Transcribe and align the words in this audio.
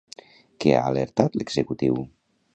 Què 0.63 0.73
ha 0.77 0.81
alertat 0.93 1.39
l'executiu? 1.41 2.03